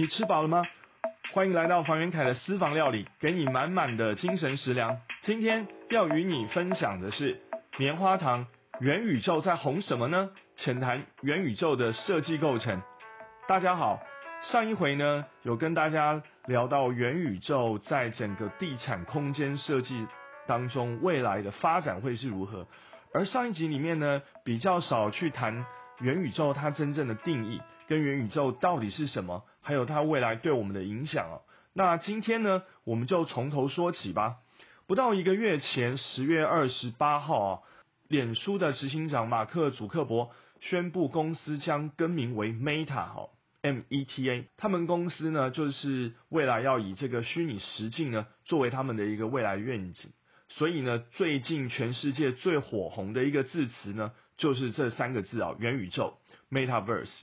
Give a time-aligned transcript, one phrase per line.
[0.00, 0.62] 你吃饱了吗？
[1.34, 4.96] 欢迎来到房元凯的私房料理，给你满满的精神食粮。
[5.20, 7.38] 今天要与你分享的是
[7.76, 8.46] 棉花糖
[8.80, 10.30] 元宇宙在红什么呢？
[10.56, 12.80] 浅谈元宇宙的设计构成。
[13.46, 14.00] 大家好，
[14.44, 20.06] 上一回呢有跟大家聊到元宇宙在整个地产空间设计
[20.46, 22.66] 当中未来的发展会是如何，
[23.12, 25.66] 而上一集里面呢比较少去谈。
[26.00, 31.42] 元宇宙它真正的定义跟元宇宙到底是什么，还有它未来对我们的影响哦。
[31.72, 34.38] 那今天呢，我们就从头说起吧。
[34.86, 37.60] 不到一个月前，十月二十八号啊，
[38.08, 43.28] 脸书的执行长马克·祖克伯宣布公司将更名为 Meta 哈
[43.62, 44.48] ，M E T A。
[44.56, 50.10] 他们公司呢，就是未来要以这个虚拟实境呢，作为他们的一个未来愿景。
[50.48, 54.12] 所以呢，最近全世界最火红的一个字词呢。
[54.40, 56.14] 就是这三个字啊，元宇宙
[56.50, 57.20] （Metaverse）。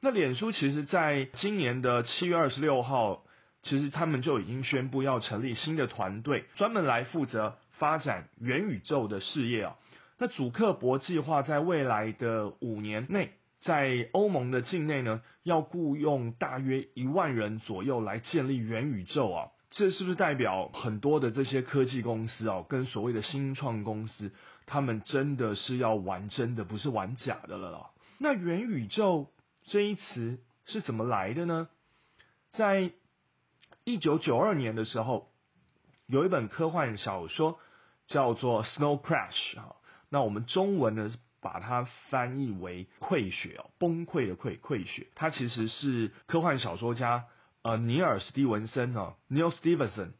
[0.00, 3.24] 那脸书其实在今年的七月二十六号，
[3.62, 9.76] 其实他们就已经宣布要成立新的团队，专门来负责发展元宇宙的事业啊。
[10.18, 13.30] 那主克伯计划在未来的五年内，
[13.62, 19.48] 在欧盟的境内呢，要雇佣大约一万人左右来建立元宇宙啊。
[19.70, 24.32] 这是不是代表很多的这些科技公司啊，跟所谓的新创公司，
[24.72, 27.90] 他们真的是要玩真的，不是玩假的了啦？
[28.18, 29.32] 那元宇宙
[29.64, 31.68] 这一词是怎么来的呢？
[32.52, 32.92] 在
[33.82, 35.32] 一九九二年的时候，
[36.06, 37.58] 有一本科幻小说
[38.06, 39.74] 叫做《Snow Crash》啊，
[40.08, 47.24] 那我们中文呢把它翻译为“溃雪”哦，崩溃的溃溃雪，它其实是科幻小说家。
[47.62, 50.12] 呃，尼尔·斯蒂文森啊，Neil Stevenson，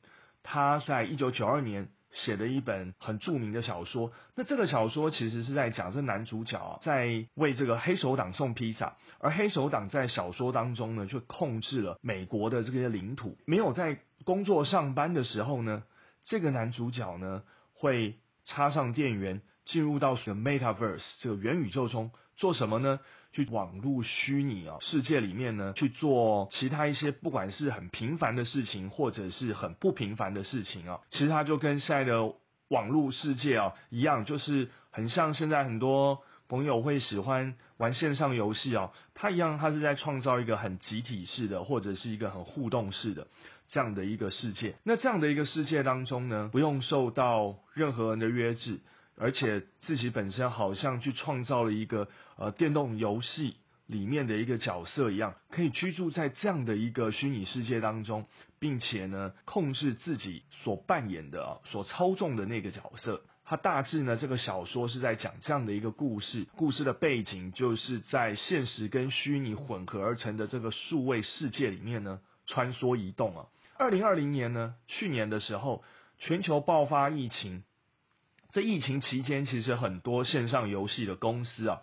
[0.42, 4.12] 他在一九九二年写的一本很著名的小说。
[4.34, 13.36] 那这个小说其实是在讲这男主角在为这个黑手党送披萨，而黑手党在小说当中呢，却控制了美国的这些领土。
[13.46, 15.82] 没有在工作上班的时候呢，
[16.24, 23.00] 这个男主角呢会插上电源，进入到这个 Metaverse 这个元宇宙中做什么呢？
[23.32, 32.32] 去网络虚拟啊世界里面呢去做其他一些不管是很平凡的事情或者是很不平凡的事情啊，其实它就跟现在的
[32.68, 43.26] 网络世界啊一样，就是很像现在很多朋友会喜欢玩线上游戏啊，它一样，它是在创造一个很集体式的或者是一个很互动式的
[43.68, 44.74] 这样的一个世界。
[44.82, 48.80] 那这样的一个世界当中呢，不用受到任何人的约制。
[49.20, 52.08] 而且自己本身好像去创造了一个
[52.38, 58.26] 呃电动游戏里面的一个角色一样，可以居住在这样的一个虚拟世界当中，
[58.58, 63.22] 并且呢控制自己所扮演的啊所操纵的那个角色。
[63.44, 73.46] 它大致呢这个小说是在讲这样的一个故事，故事的背景就是在现实跟虚拟混合而成的这个数位世界里面呢穿梭移动啊。
[73.76, 75.84] 二零二零年呢去年的时候，
[76.18, 77.64] 全球爆发疫情。
[78.52, 81.82] 在疫情期间，其实很多线上游戏的公司啊，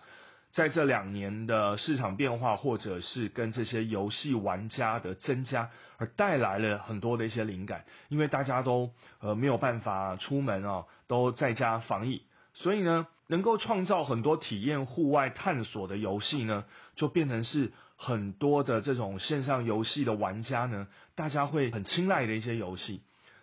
[0.51, 7.85] 在这两年的市场变化，或者是跟这些游戏玩家的增加，而带来了很多的一些灵感。
[8.09, 8.91] 因为大家都
[9.21, 12.23] 呃没有办法出门啊，都在家防疫，
[12.53, 16.65] 所以呢，能够创造很多体验户外探索的游戏呢，
[16.97, 23.01] 就变成是很多的这种线上游戏的玩家呢，大家会很青睐的一些游戏。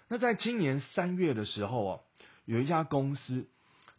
[0.09, 2.01] 那在今年三月的时候啊。
[2.45, 3.47] 有一家公司，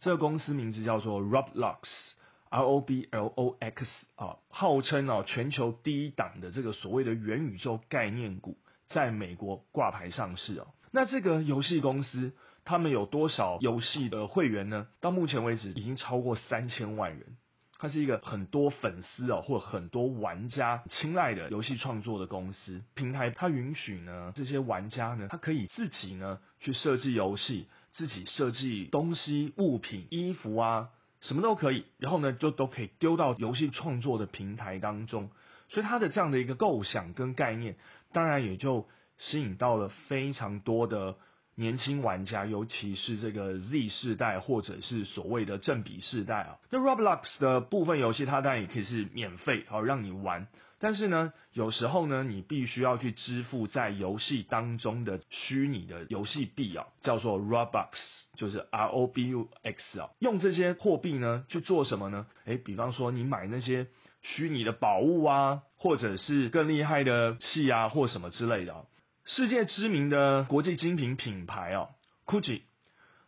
[0.00, 10.68] 这个公司名字叫做 Roblox，R O B L O X 啊，号称哦全球第一档的这个所谓的元宇宙概念股，在美国挂牌上市哦。
[10.92, 12.32] 那这个游戏公司，
[12.64, 14.86] 他们有多少游戏的会员呢？
[15.00, 17.36] 到目前为止，已经超过三千万人。
[17.78, 23.28] 它是一个很多粉丝哦，或很多玩家青睐的游戏创作的公司平台。
[23.30, 27.68] 它允许呢这些玩家呢，他可以自己呢去设计游戏。
[27.96, 30.90] 自己设计东西、物品、衣服啊，
[31.20, 35.30] 什么都可以，然后呢，就都可以丢到游戏创作的平台当中。
[35.68, 37.76] 所以他的这样的一个构想跟概念，
[38.12, 38.86] 当然也就
[39.18, 41.16] 吸引到了非常多的
[41.54, 46.58] 年轻玩家，尤其是这个 Z 世代或者是所谓的正比世代啊。
[46.70, 50.46] 那 Roblox 的部分游戏，它当然也可以是免费，好让你玩。
[50.86, 57.88] 但是呢，有时候呢，你必须要去支付在游戏当中的虚拟的游戏币啊，叫做 Robux，
[58.36, 60.10] 就是 R O B U X 啊。
[60.20, 62.28] 用这些货币呢去做什么呢？
[62.44, 63.88] 诶，比方说你买那些
[64.22, 68.86] 虚拟的宝物啊，或者是更厉害的器啊，或什么之类的。
[69.24, 71.88] 世界知名的国际精品品牌啊
[72.26, 72.60] ，Gucci，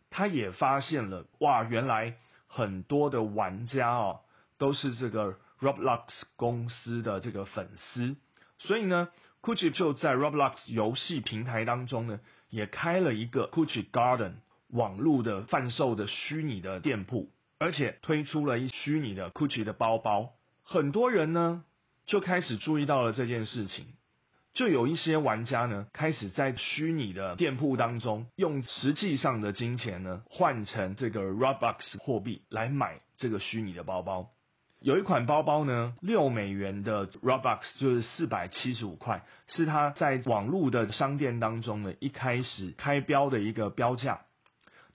[0.09, 2.15] 他也发现了哇，原来
[2.47, 4.21] 很多的玩家哦
[4.57, 5.35] 都是这个。
[5.61, 6.03] Roblox
[6.35, 8.15] 公司的这个粉丝，
[8.59, 9.09] 所以呢
[9.41, 12.19] ，Gucci 就在 Roblox 游戏平台当中呢，
[12.49, 14.33] 也开了一个 Gucci Garden
[14.69, 20.31] 网络的贩售的虚拟的店铺，而且推出了一虚拟的 Gucci 的包包。
[20.63, 21.63] 很多人呢
[22.05, 23.87] 就开始注意到了这件事情。
[24.53, 34.31] 就有一些玩家呢，开始在虚拟的店铺当中，用实际上的金钱呢，换成这个 Roblox 货币来买这个虚拟的包包。
[34.81, 44.21] 有一款包包呢，六美元的 Robux 就是四百七十五块，是它在网络的商店当中呢，一开始开标的一个标价。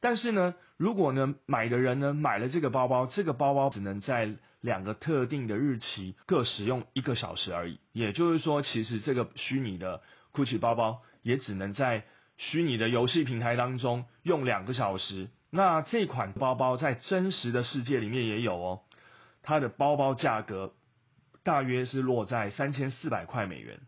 [0.00, 4.30] 但是呢，如果呢买的人呢买了这个包包，这个包包只能在
[4.62, 7.78] 两个特定的日期各使用一个小时而已。
[7.92, 10.00] 也就是说，其实这个虚拟的
[10.32, 12.04] Gucci 包包也只能在
[12.38, 15.28] 虚拟的游戏平台当中用两个小时。
[15.50, 18.80] 那这款包包在真实的世界里面也有哦，
[19.44, 20.74] 它的包包价格
[21.44, 23.78] 大约是落在三千四百块美元。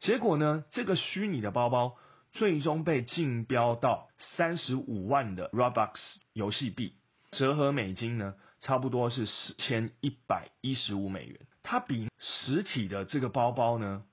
[0.00, 1.96] 结果呢，这个虚拟的包包。
[2.32, 5.92] 最终被竞标到三十五万的 Robux
[6.34, 6.92] 游戏币，
[7.30, 11.40] 折合美金呢，差不多是四千一百一十五美元。
[11.62, 14.04] 它比实体的这个包包呢，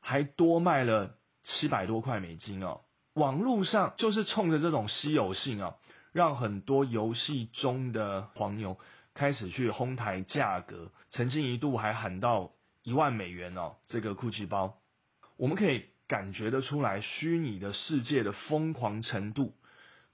[0.00, 2.82] 还多卖了七百多块美金哦。
[3.14, 5.76] 网络上就是冲着这种稀有性啊，
[6.12, 8.78] 让很多游戏中的黄牛
[9.14, 13.76] 开始去哄抬价格，曾经一度还喊到一万美元哦。
[13.88, 14.78] 这个 GUCCI 包，
[15.36, 15.84] 我们可以。
[16.08, 19.54] 感觉得出来，虚拟的世界的疯狂程度，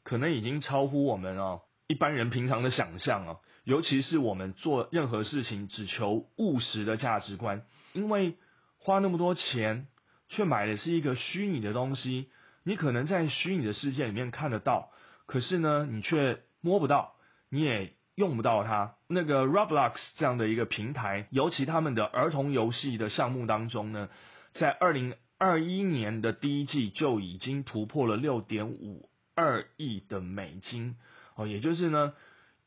[0.05, 3.37] 可能已经超乎我们哦一般人平常的想象啊。
[3.65, 8.37] 尤其是我们做任何事情只求务实的价值观，因为
[8.79, 9.89] 花那么多钱，
[10.29, 12.31] 却买的是一个虚拟的东西，
[12.63, 14.93] 你可能在虚拟的世界里面看得到，
[15.27, 17.17] 可是呢，你却摸不到，
[17.49, 18.97] 你也用不到它。
[19.07, 24.11] 那个 Roblox 这样的一个平台，尤其他们的儿童游戏的项目当中呢，
[24.53, 25.15] 在二零。
[25.41, 30.97] 二一年的第一季就已经突破了六点五二亿的美金
[31.37, 32.13] 哦，也就是呢，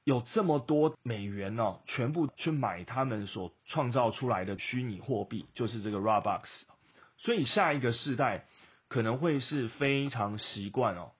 [0.05, 6.43] 有这么多美元哦，全部去买他们所创造出来的虚拟货币，就是这个 Robux。
[7.17, 8.45] 所以下一个世代
[8.87, 11.11] 可能会是非常习惯哦，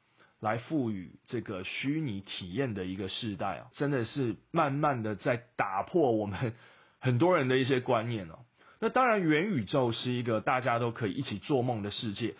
[0.42, 6.54] 来赋予这个虚拟体验的一个世代啊，真的是慢慢的在打破我们
[7.00, 8.40] 很多人的一些观念哦。
[8.80, 12.34] 那当然，元宇宙是一个大家都可以一起做梦的世界。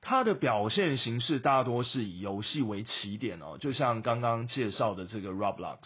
[0.00, 5.78] 它的表现形式大多是以游戏为起点哦，就像刚刚介绍的这个 Roblox。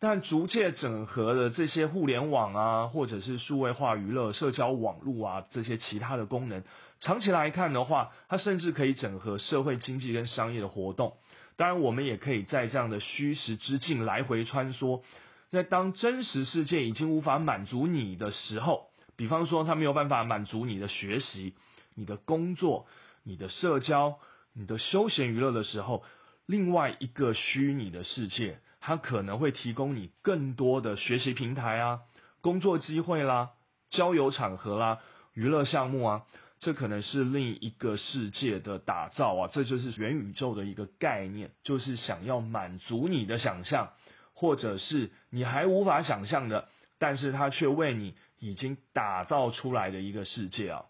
[0.00, 6.62] 但逐渐整合的这些互联网啊，或者是数位化娱乐、社交网络啊这些其他的功能，
[7.00, 11.16] 长期来看的话，它甚至可以整合社会经济跟商业的活动。
[11.56, 15.02] 当然，我们也可以在这样的虚实之境来回穿梭。
[15.50, 21.54] 在当真实世界已经无法满足你的时候，比方说，他没有办法满足你的学习、
[21.94, 22.86] 你的工作、
[23.24, 24.18] 你的社交、
[24.52, 26.04] 你的休闲娱乐的时候，
[26.46, 32.00] 另外一个虚拟的世界，它可能会提供你更多的学习平台啊、
[32.40, 33.50] 工作机会啦、
[33.90, 35.00] 交友场合啦、
[35.32, 36.22] 娱乐项目啊，
[36.60, 43.90] 这可能是另一个世界的打造啊，这就是元宇宙的一个概念，就是想要满足你的想象，
[44.34, 46.68] 或者是你还无法想象的。
[47.00, 50.82] 但是它却为你已经打造出来的一个世界啊！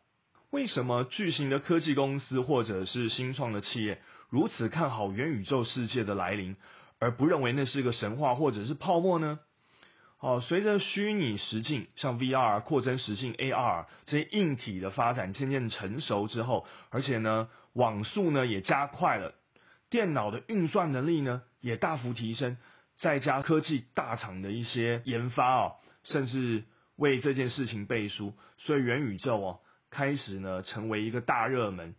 [0.50, 4.00] 为什么巨型的科技公司或者是新创的企业
[4.30, 6.56] 如此看好元宇宙世界的来临，
[6.98, 9.38] 而不认为那是一个神话或者是泡沫呢？
[10.20, 19.34] 哦，随着虚拟实境像 VR、扩增实境 AR 这些硬体的发展渐渐成熟之后，而且呢网速呢也加快了，
[19.90, 22.56] 电脑的运算能力呢也大幅提升，
[22.98, 25.76] 再加科技大厂的一些研发哦。
[26.04, 26.64] 甚至
[26.96, 29.60] 为这件事情背书，所以元宇宙哦
[29.90, 31.94] 开始呢成为一个大热门。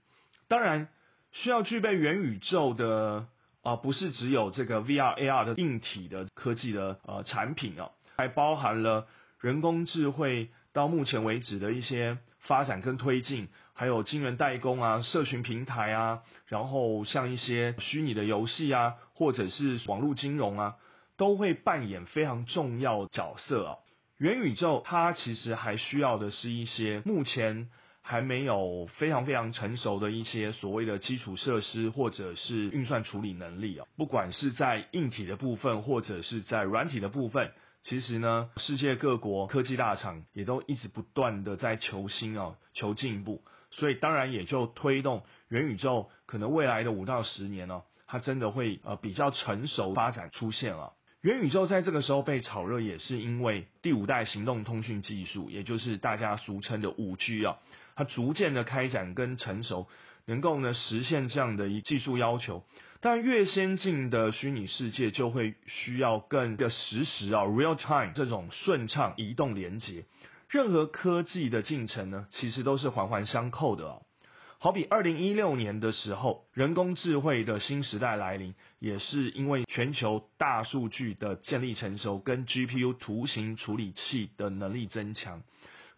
[0.48, 0.88] 当然，
[1.32, 3.28] 需要具备元宇宙的
[3.62, 9.08] 啊，不是只有这个 VR、AR 的硬体的科技的呃产品啊，还包含了
[9.40, 20.76] 人工智慧到目前为止的一些发展跟推进，还有晶圆代工啊、社群平台啊，然后像一些虚拟的游戏啊，或者是网络金融啊，
[21.16, 23.78] 都会扮演非常重要角色啊。
[24.18, 27.70] 元宇宙它其实还需要的是一些目前
[28.02, 50.94] 还没有非常非常成熟的一些所谓的基础设施或者是运算处理能力啊，不管是在硬体的部分或者是在软体的部分，其实呢，世界各国科技大厂也都一直不断的在求新啊，求进步，所以当然也就推动元宇宙可能未来的五到十年呢，它真的会呃比较成熟发展出现了。
[51.22, 57.58] 元宇宙在这个时候被炒热，也是因为第五代行动通讯技术，也就是大家俗称的五 G 啊，
[57.96, 59.88] 它逐渐的开展跟成熟，
[60.26, 62.64] 能够呢实现这样的一技术要求。
[63.02, 70.04] 但越先进的虚拟世界，就会需要更的实时啊 （real time） 这种顺畅移动连接。
[70.50, 74.02] 任何科技的进程呢，其实都是环环相扣的哦。
[74.58, 85.44] 好比二零一六年的时候，人工智慧的新时代来临，也是因为全球大数据的建立成熟，跟 GPU 图形处理器的能力增强，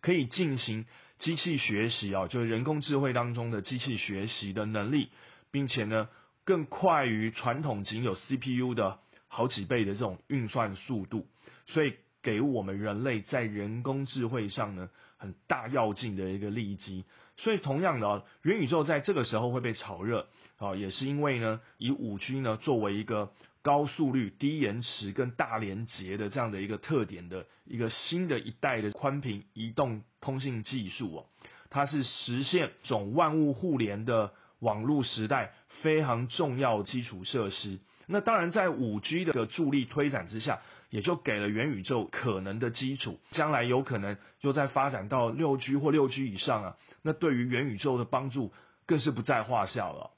[0.02, 0.86] 可以进行
[1.18, 5.10] 机器学习啊，就是人工智慧当中的机器学习的能力，
[5.50, 6.08] 并且呢，
[6.46, 11.28] 更快于传统仅有 CPU 的好几倍的这种运算速度，
[11.68, 17.06] 所以给我们人类在人工智慧上呢，很大要劲的一个利基。
[17.38, 20.28] 所以，同样的，元宇宙在这个时候会被炒热。
[20.58, 23.32] 啊，也是因为呢，以五 G 呢作为一个
[23.64, 31.26] 高速率、低延迟跟大连接的这样的一个特点的一个新的一代的宽频移动通信技术哦，
[31.72, 35.52] 它是实现总万物互联的网络时代
[35.82, 37.80] 非常重要基础设施。
[38.08, 40.60] 那当然，在五 G 的助力推展之下。
[40.92, 48.52] 也就给了元宇宙可能的基础，将来有可能又在发展到六 G 或六 G 以上啊，那对于元宇宙的帮助
[48.86, 50.12] 更是不在话下了。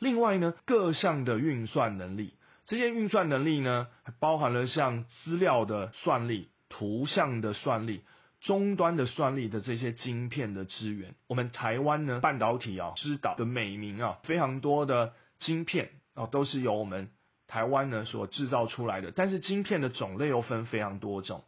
[0.00, 2.34] 另外呢，各项的运算能力，
[2.66, 3.86] 这些运算能力呢，
[4.18, 8.02] 包含了像资料的算力、图像的算力、
[8.40, 11.14] 终端的算力的这些晶片的资源。
[11.26, 17.10] 我们台湾呢，半导体啊之岛的美名啊，非常多的晶片啊，都是由我们。
[17.48, 21.44] 台湾呢所制造出来的，但是晶片的种类又分非常多种，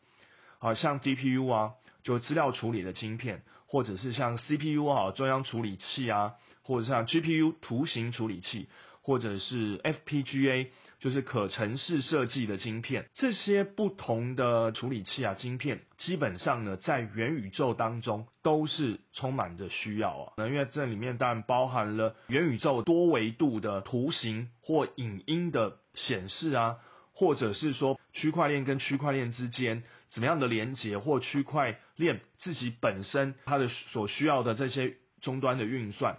[0.61, 1.73] 啊，像 DPU 啊，
[2.05, 8.69] 就资料处理的晶片，或者是像 CPU 啊，中央处理器啊，或者像 GPU 图形处理器。
[9.03, 20.33] 或者是 FPGA，就是可程式设计的晶片，这些不同的处理器啊，晶片基本上呢，在元宇宙当中都是充满着需要啊。
[20.37, 26.77] 那因为这里面当然包含了元宇宙多维度的图形或影音的显示啊，
[27.13, 36.19] 或者是说区块链跟区块链之间怎么样的连接，或区块链自己本身它的所需要的这些终端的运算。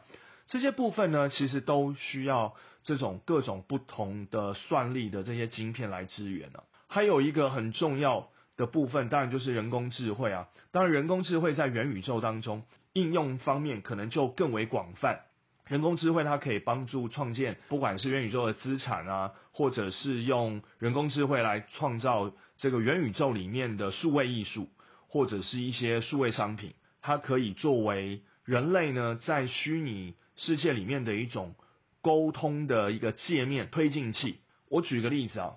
[0.50, 6.63] 这些部分呢，其实都需要这种各种不同的算力的这些晶片来支援呢。
[6.88, 10.48] 还有一个很重要的部分，当然就是人工智慧啊。
[10.72, 12.63] 当然，人工智慧在元宇宙当中
[12.94, 15.20] 应用方面可能就更为广泛。
[15.68, 24.68] 人工智慧它可以帮助创建，不管是元宇宙的资产啊，或者是用人工智慧来创造这个元宇宙里面的数位艺术，
[25.10, 30.15] 或者是一些数位商品，它可以作为人类呢在虚拟。
[30.39, 31.53] 世界里面的一种
[32.01, 34.39] 沟通的一个界面推进器。
[34.69, 35.53] 我举个例子啊，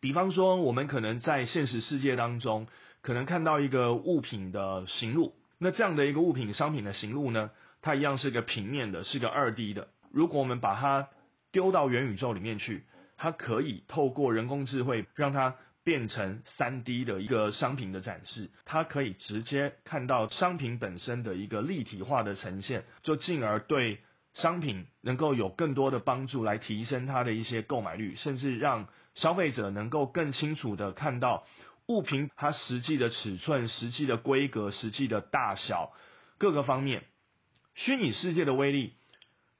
[0.00, 2.66] 比方说我们可能在现实世界当中，
[3.00, 7.50] 可能看到一个物品的行路，那这样的一个物品商品的行路呢，
[7.80, 9.88] 它一样是个平面的，是个二 D 的。
[10.10, 11.08] 如果我们把它
[11.52, 12.84] 丢到元宇宙里面去，
[13.16, 24.00] 它可以透过人工智慧让它变成三 D 的一个商品的展示，它可以直接看到商品本身的一个立体化的呈现，就进而对。
[24.34, 31.46] 商品能够有更多的帮助来提升它的一些购买率，甚至让消费者能够更清楚的看到
[31.86, 35.92] 物品它实际的尺寸、实际的规格、实际的大小
[36.38, 37.04] 各个方面。
[37.76, 38.94] 虚拟世界的威力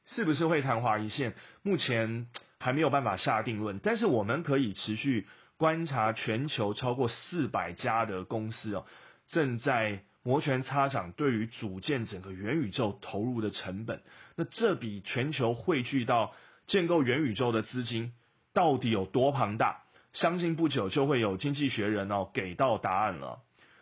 [0.06, 1.34] 是不是会昙花一现？
[1.62, 2.26] 目前
[2.58, 8.86] 还没有办法下定论，但是我们可以持续观察全球超过四百家的公司哦，
[9.28, 10.02] 正在。
[10.24, 14.00] 摩拳擦掌，对于组建整个元宇宙投入的成本，
[14.36, 16.32] 那这笔全球汇聚到
[16.66, 18.14] 建构元宇宙的资金
[18.54, 19.82] 到底有多庞大？
[20.14, 23.40] 相信不久就会有经济学人哦给到答案了。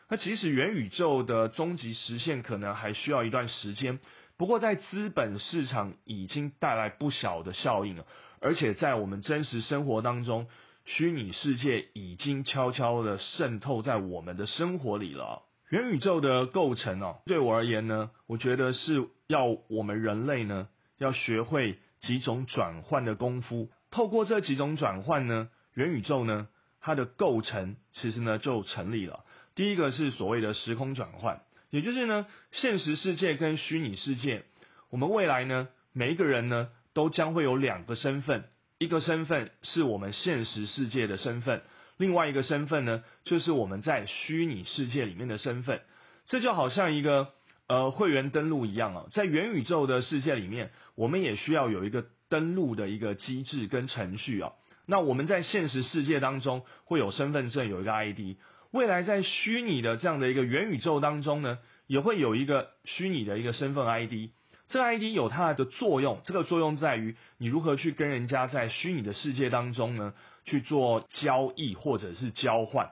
[0.08, 4.00] 那其实元宇宙的终极实现可能还需要一段时间，
[4.36, 8.04] 不过在资本市场已经带来不小的效应了，
[8.40, 10.48] 而且在我们真实生活当中，
[10.84, 15.42] 虚拟世界已经悄悄的渗透在我们的生活里了。
[15.72, 23.70] 元宇宙的构成哦，对我而言呢，我觉得是要我们人类呢，要学会几种转换的功夫。
[23.90, 26.48] 透过这几种转换呢，元宇宙呢，
[26.82, 29.24] 它的构成其实呢就成立了。
[29.54, 34.44] 第一个是所谓的时空转换，也就是呢，现实世界跟虚拟世界，
[34.90, 38.44] 我们未来呢，每一个人呢，都将会有两个身份，
[38.76, 41.62] 一个身份是我们现实世界的身份。
[42.02, 45.80] 另外一个身份呢，就是我们在虚拟世界里面的身份，
[46.26, 47.28] 这就好像一个
[47.68, 54.50] 呃会员登录一样啊，在元宇宙的世界里面，我们也需要有一个登录的一个机制跟程序啊。
[54.84, 58.36] 那我们在现实世界当中会有身份证，有一个 ID。
[58.72, 64.30] 未来在虚拟的这样的一个元宇宙当中呢，也会有一个虚拟的一个身份 ID。
[64.68, 72.90] 这个 ID 有它的作用，这个作用在于你如何去跟人家在虚拟的世界当中呢去做交易或者是交换。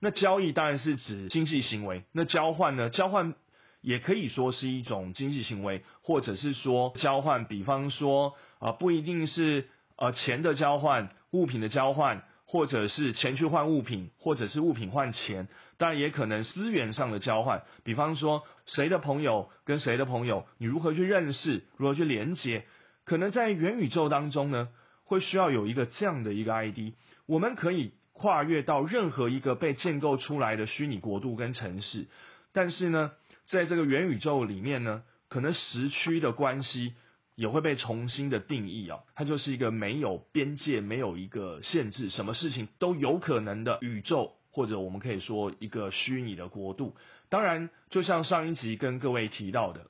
[0.00, 2.90] 那交易当然是指经济行为，那交换呢？
[2.90, 3.34] 交换
[3.80, 12.22] 也可以说是一种经济行为，或者是说交换，比方说啊，不一定是呃钱的交换，物品的交换。
[12.44, 17.62] 或者是钱去换物品，或者是物品换钱，当然也可能资源上的交换。
[17.82, 22.66] 比方说，谁的朋友跟谁的朋友，你如何去认识，如何去连接？
[23.06, 24.68] 可能在元宇宙当中呢，
[25.12, 26.94] 会需要有一个这样的一个 ID，
[27.26, 32.06] 我们可以跨越到任何一个被建构出来的虚拟国度跟城市。
[32.52, 33.12] 但是呢，
[33.48, 36.94] 在这个元宇宙里面呢，可能时区的关系。
[37.34, 46.94] 也会被重新的定义啊，它就是一个没有边界、没有一个限制，什么事情都有可能的宇宙，或者我们可以说一个虚拟的国度。
[47.30, 49.86] 当然，就像上一集跟各位提到的，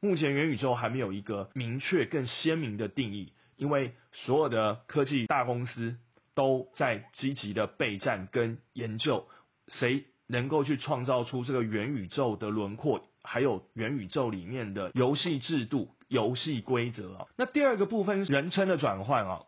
[0.00, 5.96] 目前元宇宙还没有一个明确、更鲜明的定义，因为所有的科技大公司
[6.34, 9.26] 都在积极的备战跟研究，
[9.68, 15.94] 谁能够去创造出这个元宇宙的轮廓，还有元宇宙里面的游戏制度。
[16.06, 19.40] 游戏规则啊，那第二个部分人称的转换啊，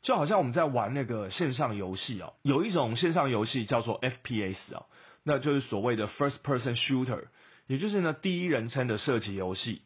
[0.00, 4.86] 就好像我们在玩那个线上游戏啊，有一种线上游戏叫做 FPS 啊，
[5.24, 7.24] 那就是所谓的 First Person Shooter，
[7.66, 9.82] 也就是呢第一人称的射击游戏。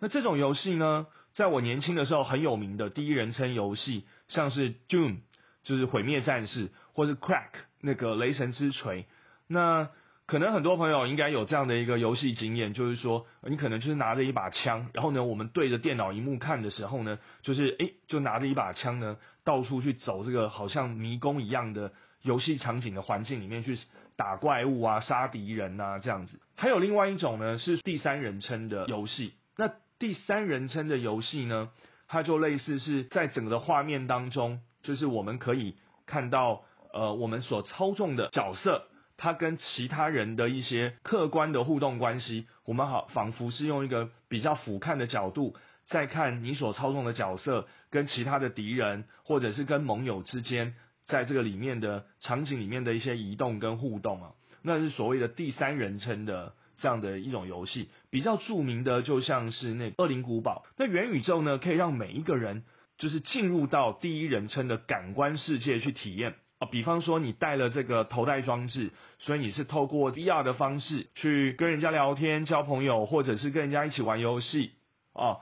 [0.00, 1.06] 那这种游戏呢，
[1.38, 5.18] 在我年轻的时候很有名的第一人称游戏，像是 Doom，
[5.62, 9.06] 就是毁灭战士，或是 Crack 那个雷神之锤，
[9.46, 9.88] 那。
[10.26, 23.78] 可能很多朋友应该有这样的一个游戏经验，就是说，你可能就是拿着一把枪，然后呢，我们对着电脑荧幕看的时候呢，就是诶，就拿着一把枪呢，到处去走这个好像迷宫一样的游戏场景的环境里面去
[24.16, 26.38] 打怪物啊、杀敌人啊这样子。
[26.56, 29.32] 还有另外一种呢，是第三人称的游戏。
[29.56, 31.70] 那第三人称的游戏呢，
[32.06, 38.88] 它就类似是在整个画面当中，就是我们可以看到呃，我们所操纵的角色。
[39.20, 45.56] 它跟其他人的一些客观的互动关系，我们好仿佛是用一个比较俯瞰的角度，
[45.88, 54.30] 在看你所操纵的角色跟其他的敌人，或者是跟盟友之间，在这个里面的场景里面的一些移动跟互动啊，
[54.62, 57.88] 那是所谓的第三人称的这样的一种游戏。
[58.10, 62.64] 比较著名的就像是那《恶灵古堡》，那元宇宙呢，可以让每一个人
[62.96, 66.34] 就是进入到第一人称的感官世界去体验。
[66.58, 68.90] 啊，比方说你带了这个头戴装置，
[69.20, 74.72] 所以你是透过 VR 的方式去跟人家聊天、交朋友，或者是跟人家一起玩游戏
[75.12, 75.38] 啊。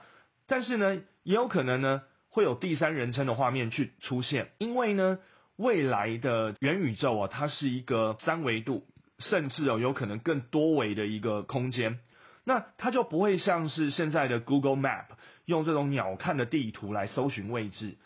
[0.46, 5.18] 但是呢，也有可能呢会有第三人称的画面去出现，因为呢
[5.56, 8.84] 未来的元宇宙啊，它是一个三维度，
[9.18, 11.98] 甚至哦有可能更多维的一个空间，
[12.48, 15.06] 那它就不会像是现在的 Google Map
[15.46, 17.96] 用这种鸟瞰的地图来搜寻位置。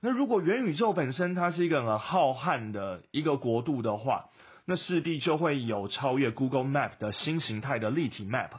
[0.00, 4.26] 那如果元宇宙本身它是一个很浩瀚的一个国度的话，
[4.66, 8.50] 那势必就会有超越 Google Map 的新形态的立体 Map。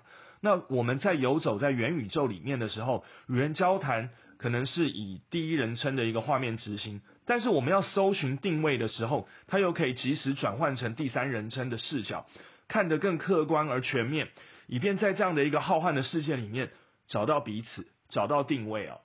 [0.41, 12.25] 那我们在游走在元宇宙里面的时候，与人交谈可能是以第一人称的一个画面执行，但是我们要搜寻定位的时候，它又可以及时转换成第三人称的视角，
[12.67, 14.29] 看得更客观而全面，
[14.67, 16.69] 以便在这样的一个浩瀚的世界里面
[17.07, 18.99] 找到彼此，找到定位啊。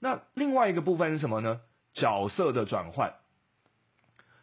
[0.00, 1.60] 那另外一个部分是什么呢？
[1.94, 3.14] 角色的转换，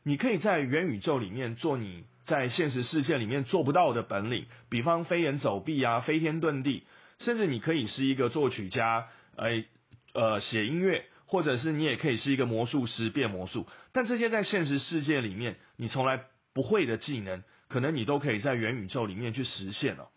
[0.03, 6.83] 你可以在元宇宙里面做你在现实世界里面做不到的本领，比方飞檐走壁啊、飞天遁地，
[7.19, 9.65] 甚至你可以是一个作曲家，哎
[10.13, 13.67] 呃写音乐，或者是你也可以是一个魔术师变魔术。
[13.91, 20.09] 但这些在现实世界里面你从来不会的技能，可能你都可以在元宇宙里面去实现了。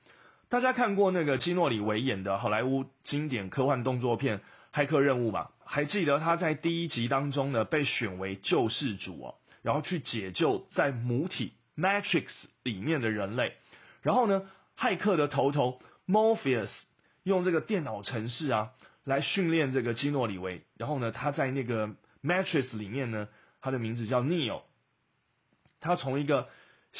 [0.50, 4.42] 大家看过那个基诺里维演的好莱坞经典科幻动作片？
[4.74, 12.26] 骇客任务吧，还记得他在第一集当中呢，被选为救世主哦，然后去解救在母体 Matrix
[12.62, 13.54] 里面的人类。
[14.02, 14.42] 然后呢，
[14.76, 16.68] 骇客的头头 Morpheus
[17.22, 20.60] 用这个电脑程式啊，来训练这个基诺里维。
[20.76, 21.88] 然后呢，他在那个
[22.22, 23.28] Matrix 里面呢，
[23.62, 24.60] 他的名字叫 Neo。
[25.80, 26.48] 他从一个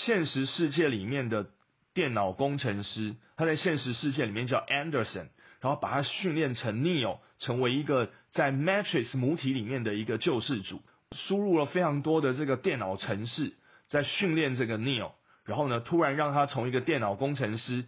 [0.04, 1.46] 现实世界里面的
[1.94, 5.28] 电脑工程师，他在现实世界里面叫 Anderson。
[5.58, 10.82] 然后把他训练成 Neo，成为一个在 Matrix 母体里面的一个救世主，
[11.16, 13.54] 输入了非常多的这个电脑程式，
[13.88, 15.12] 在训练这个 Neo，
[15.44, 17.86] 然后呢，突然让他从一个电脑工程师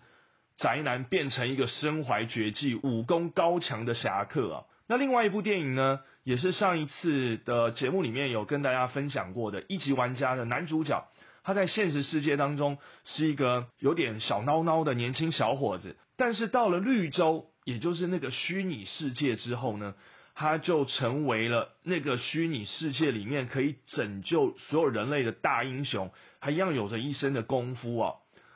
[0.56, 4.64] 宅男变成一个身怀绝技、武功高强的侠客啊！
[4.88, 11.06] 那另外一部电影呢，也是上一次的节目里面有跟大家分享过的《一级玩家》的男主角，
[11.44, 19.94] 他在现实世界当中是一个有点小孬孬的年轻小伙子，但是到了绿洲，也就是那个虚拟世界之后呢，
[20.34, 28.14] 他就成为了那个虚拟世界里面可以拯救所有人类的大英雄，还一样有着一身的功夫啊。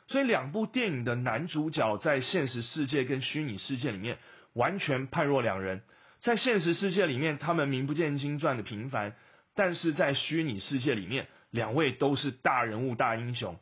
[0.09, 4.19] 所以两部电影的男主角在现实世界跟虚拟世界里面
[4.53, 5.83] 完全判若两人。
[6.21, 9.13] 在现实世界里面，他们名不见经传的平凡；
[9.57, 13.57] 但是在虚拟世界里面，两位都是大人物、大英雄。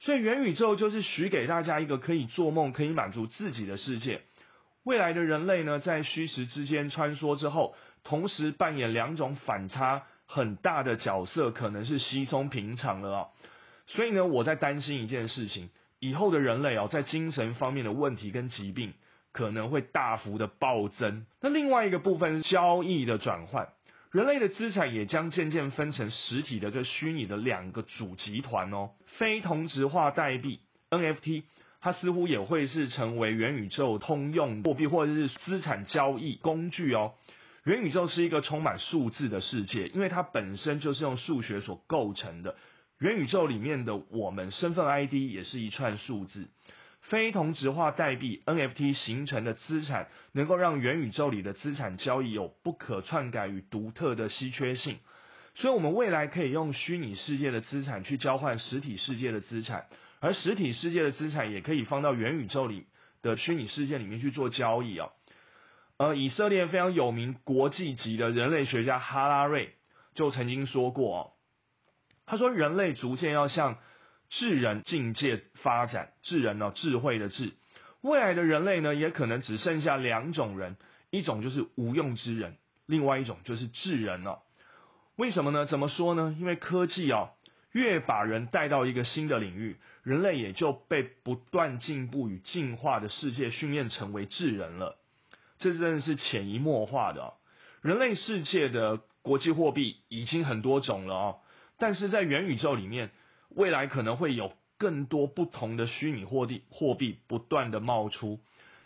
[0.00, 4.22] 所以元宇宙就是许给大家一个可以做梦、可以满足自己的世界。
[4.84, 13.26] 未来的人类呢，在虚实之间穿梭之后，同时扮演两种反差很大的角色，可能是稀松平常了啊。
[13.86, 18.94] 所以呢，我在担心一件事情：以后的人类啊，在精神方面的问题跟疾病。
[19.32, 21.26] 可能会大幅的暴增。
[21.42, 23.68] 那另外一个部分是交易的转换，
[24.16, 28.92] 人类的资产也将渐渐分成实体的跟虚拟的两个主集团哦。
[29.18, 31.42] 非同质化代币 NFT，
[31.82, 37.12] 它似乎也会是成为元宇宙通用货币或者是资产交易工具哦。
[37.64, 42.56] 元宇宙是一个充满数字的世界，因为它本身就是用数学所构成的。
[42.98, 46.48] 元宇宙里面的我们身份 ID 也是一串数字。
[47.08, 54.98] 非同质化代币 NFT 形成的资产，能够让元宇宙里的资产交易有不可篡改与独特的稀缺性。
[55.54, 59.86] 所以，我们未来可以用虚拟世界的资产去交换实体世界的资产，
[60.20, 62.86] 而实体世界的资产也可以放到元宇宙里
[63.22, 65.12] 的虚拟世界里面去做交易哦。
[65.98, 69.74] 呃，以色列非常有名、国际级的人类学家哈拉瑞
[70.14, 71.32] 就曾经说过哦，
[72.26, 73.78] 他说人类逐渐要向
[74.28, 77.52] 智人境界发展，智人呢，智慧的智，
[78.00, 80.76] 未来的人类呢，也可能只剩下两种人，
[81.10, 84.40] 一种就是无用之人，另外一种就是智人了。
[85.16, 85.64] 为什么呢？
[85.64, 86.36] 怎么说呢？
[86.38, 87.30] 因为科技啊，
[87.72, 94.98] 越把人带到一个新的领域，人类也就被不断进步与进化的世界训练成为智人了。
[95.58, 97.34] 这真的是潜移默化的。
[97.80, 101.38] 人类世界的国际货币已经很多种了哦，
[101.78, 103.10] 但是在元宇宙里面。
[103.50, 108.40] 未来可能会有更多不同的虚拟货币货币不断的冒出。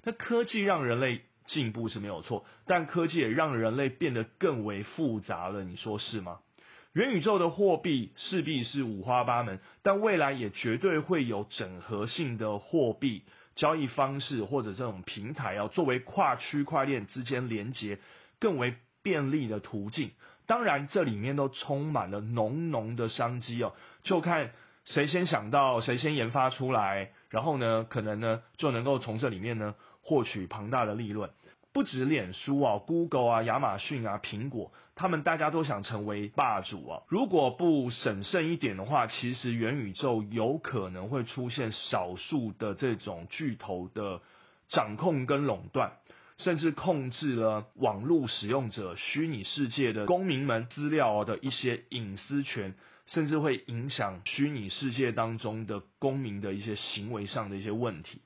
[0.05, 5.65] 那科技让人类进步是没有错，但科技也让人类变得更为复杂了。
[5.65, 6.39] 你说是吗？
[6.93, 13.23] 元宇宙的货币势必是五花八门，但未来也绝对会有整合性的货币
[13.55, 17.99] 交易方式或者这种平台啊，作为跨区块链之间连接
[18.39, 20.11] 更为便利的途径。
[20.51, 24.51] 当然，这里面都充满了浓浓的商机哦，就看
[24.85, 31.31] 谁先想到，谁先研发出来，然后呢，可能呢就能够从这里面呢获取庞大的利润。
[31.73, 37.03] 不止脸书啊、Google 啊、亚马逊啊、苹果，他们大家都想成为霸主啊。
[37.07, 44.21] 如果不审慎一点的话，其实元宇宙有可能会出现少数的这种巨头的
[44.69, 45.93] 掌控跟垄断。
[46.43, 52.75] 甚至控制了网络使用者虚拟世界的公民们资料的一些隐私权，
[53.07, 58.23] 甚至会影响虚拟世界当中的公民的一些行为上的一些问题。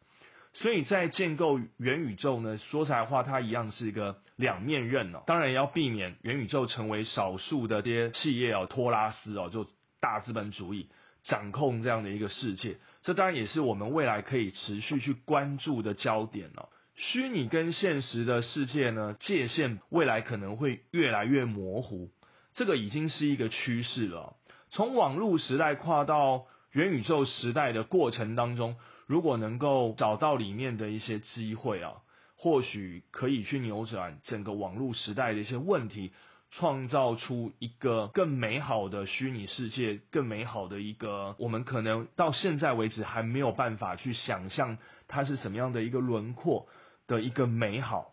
[0.52, 5.24] 所以在建构元宇宙呢，说实在话，它一样是一个两面刃哦。
[5.26, 9.66] 当然要避免元宇宙成为少数的这些企业哦，托拉斯哦，就
[9.98, 10.88] 大资本主义
[11.24, 12.76] 掌控这样的一个世界。
[13.02, 16.68] 这当然也是我们未来可以持续去关注的焦点哦。
[16.96, 22.10] 虚拟跟现实的世界呢，界限未来可能会越来越模糊，
[22.54, 24.36] 这个已经是一个趋势了。
[24.70, 28.76] 从网络时代跨到元宇宙时代的过程当中，
[29.06, 31.94] 如果能够找到里面的一些机会啊，
[32.36, 36.12] 或许可以去扭转整个网络时代的一些问题，
[36.52, 44.78] 创造出一个更美好的虚拟世界，更美好的一个我们可能到现在为止还没有办法去想象
[45.08, 46.68] 它是什么样的一个轮廓。
[47.06, 48.12] 的一个美好，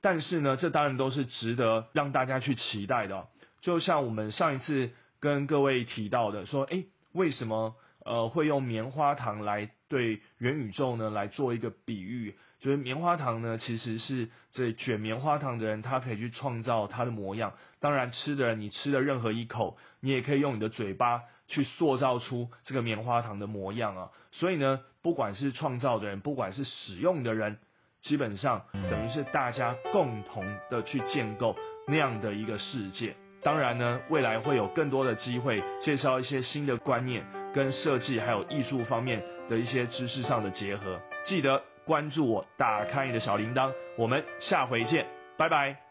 [0.00, 3.26] 但是呢，这当然都是值得让大家去期待的。
[3.60, 7.74] 就像我们上一次跟各位提到的，说，诶，为什么
[8.04, 12.36] 呃会用棉花糖来对元宇宙呢来做一个比喻？
[12.60, 17.54] 就是棉花糖呢，其实是这卷棉花糖的人，他可以去创造它的模样。
[17.80, 24.10] 当然，吃的人，你吃的任何一口，你也可以用你的嘴巴去塑造出这个棉花糖的模样啊。
[24.32, 27.58] 所以呢，不管是创造的人，不管是使用的人。
[28.02, 31.54] 基本上等于是大家共同的去建构
[31.86, 33.14] 那样的一个世界。
[33.42, 41.00] 当然呢，未来会有更多的机会介绍一些新的观念、跟设计还有艺术方面的一些知识上的结合。
[41.24, 43.72] 记得关注我，打开你的小铃铛。
[43.96, 45.06] 我们下回见，
[45.36, 45.87] 拜拜。